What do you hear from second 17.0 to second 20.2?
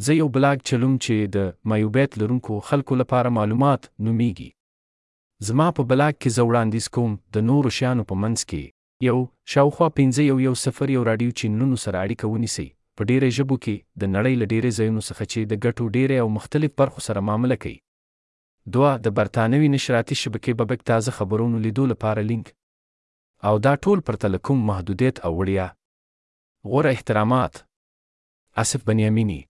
سره معامله کوي دوه د برتانوي نشراتي